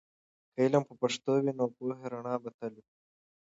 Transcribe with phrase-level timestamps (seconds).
[0.53, 2.91] که علم په پښتو وي، نو د پوهې رڼا به تل وي.